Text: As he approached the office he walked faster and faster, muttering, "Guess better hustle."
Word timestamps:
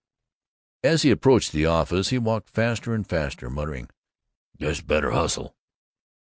As 0.83 1.03
he 1.03 1.11
approached 1.11 1.51
the 1.51 1.67
office 1.67 2.09
he 2.09 2.17
walked 2.17 2.49
faster 2.49 2.95
and 2.95 3.07
faster, 3.07 3.51
muttering, 3.51 3.91
"Guess 4.57 4.81
better 4.81 5.11
hustle." 5.11 5.55